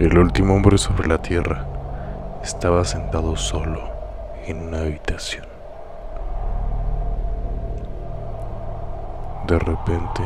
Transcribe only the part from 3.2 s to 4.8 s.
solo en una